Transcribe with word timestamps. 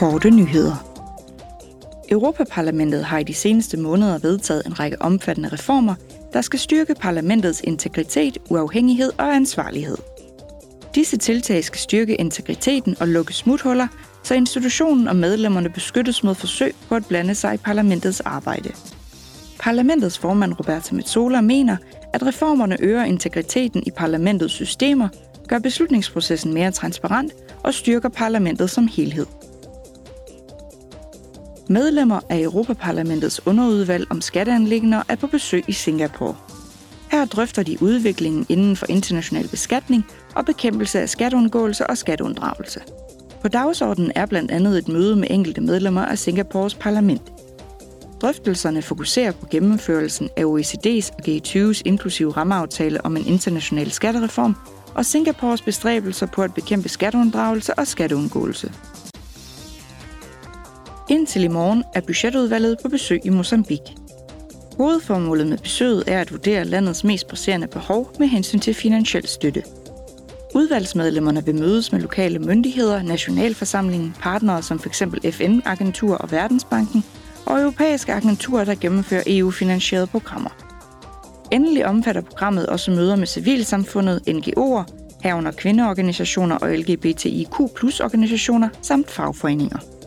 Korte 0.00 0.30
nyheder. 0.30 0.76
Europaparlamentet 2.10 3.04
har 3.04 3.18
i 3.18 3.22
de 3.22 3.34
seneste 3.34 3.76
måneder 3.76 4.18
vedtaget 4.18 4.66
en 4.66 4.80
række 4.80 5.02
omfattende 5.02 5.48
reformer, 5.48 5.94
der 6.32 6.40
skal 6.40 6.58
styrke 6.58 6.94
parlamentets 6.94 7.60
integritet, 7.64 8.38
uafhængighed 8.50 9.12
og 9.18 9.34
ansvarlighed. 9.34 9.96
Disse 10.94 11.16
tiltag 11.16 11.64
skal 11.64 11.78
styrke 11.78 12.14
integriteten 12.14 12.96
og 13.00 13.08
lukke 13.08 13.32
smuthuller, 13.32 13.86
så 14.22 14.34
institutionen 14.34 15.08
og 15.08 15.16
medlemmerne 15.16 15.68
beskyttes 15.68 16.22
mod 16.22 16.34
forsøg 16.34 16.74
på 16.88 16.94
at 16.94 17.06
blande 17.08 17.34
sig 17.34 17.54
i 17.54 17.58
parlamentets 17.58 18.20
arbejde. 18.20 18.72
Parlamentets 19.58 20.18
formand 20.18 20.52
Roberta 20.58 20.94
Metsola 20.94 21.40
mener, 21.40 21.76
at 22.12 22.26
reformerne 22.26 22.76
øger 22.80 23.04
integriteten 23.04 23.82
i 23.86 23.90
parlamentets 23.90 24.54
systemer, 24.54 25.08
gør 25.48 25.58
beslutningsprocessen 25.58 26.54
mere 26.54 26.70
transparent 26.70 27.32
og 27.64 27.74
styrker 27.74 28.08
parlamentet 28.08 28.70
som 28.70 28.88
helhed. 28.96 29.26
Medlemmer 31.70 32.20
af 32.28 32.40
Europaparlamentets 32.40 33.46
underudvalg 33.46 34.06
om 34.10 34.20
skatteanlægner 34.20 35.02
er 35.08 35.16
på 35.16 35.26
besøg 35.26 35.64
i 35.68 35.72
Singapore. 35.72 36.36
Her 37.10 37.24
drøfter 37.24 37.62
de 37.62 37.82
udviklingen 37.82 38.46
inden 38.48 38.76
for 38.76 38.86
international 38.88 39.48
beskatning 39.48 40.06
og 40.34 40.46
bekæmpelse 40.46 41.00
af 41.00 41.08
skatteundgåelse 41.08 41.86
og 41.86 41.98
skatteunddragelse. 41.98 42.80
På 43.42 43.48
dagsordenen 43.48 44.12
er 44.14 44.26
blandt 44.26 44.50
andet 44.50 44.78
et 44.78 44.88
møde 44.88 45.16
med 45.16 45.28
enkelte 45.30 45.60
medlemmer 45.60 46.04
af 46.04 46.18
Singapores 46.18 46.74
parlament. 46.74 47.32
Drøftelserne 48.22 48.82
fokuserer 48.82 49.32
på 49.32 49.46
gennemførelsen 49.50 50.28
af 50.36 50.44
OECD's 50.44 51.10
og 51.18 51.28
G20's 51.28 51.82
inklusive 51.84 52.30
rammeaftale 52.30 53.04
om 53.04 53.16
en 53.16 53.26
international 53.26 53.90
skattereform 53.90 54.56
og 54.94 55.06
Singapores 55.06 55.62
bestræbelser 55.62 56.26
på 56.26 56.42
at 56.42 56.54
bekæmpe 56.54 56.88
skatteunddragelse 56.88 57.74
og 57.74 57.86
skatteundgåelse. 57.86 58.72
Indtil 61.10 61.44
i 61.44 61.48
morgen 61.48 61.84
er 61.94 62.00
budgetudvalget 62.00 62.78
på 62.82 62.88
besøg 62.88 63.20
i 63.24 63.28
Mozambique. 63.30 63.94
Hovedformålet 64.76 65.46
med 65.46 65.58
besøget 65.58 66.04
er 66.06 66.20
at 66.20 66.32
vurdere 66.32 66.64
landets 66.64 67.04
mest 67.04 67.28
presserende 67.28 67.66
behov 67.66 68.12
med 68.18 68.28
hensyn 68.28 68.58
til 68.58 68.74
finansiel 68.74 69.26
støtte. 69.26 69.62
Udvalgsmedlemmerne 70.54 71.44
vil 71.44 71.54
mødes 71.54 71.92
med 71.92 72.00
lokale 72.00 72.38
myndigheder, 72.38 73.02
nationalforsamlingen, 73.02 74.14
partnere 74.20 74.62
som 74.62 74.78
f.eks. 74.78 75.02
FN-agentur 75.30 76.16
og 76.16 76.32
Verdensbanken, 76.32 77.04
og 77.46 77.60
europæiske 77.60 78.12
agenturer, 78.12 78.64
der 78.64 78.74
gennemfører 78.74 79.22
EU-finansierede 79.26 80.06
programmer. 80.06 80.50
Endelig 81.52 81.86
omfatter 81.86 82.20
programmet 82.20 82.66
også 82.66 82.90
møder 82.90 83.16
med 83.16 83.26
civilsamfundet, 83.26 84.22
NGO'er, 84.28 84.84
herunder 85.22 85.52
kvindeorganisationer 85.52 86.56
og 86.56 86.70
LGBTIQ 86.70 87.54
plus 87.76 88.00
organisationer 88.00 88.68
samt 88.82 89.10
fagforeninger. 89.10 89.99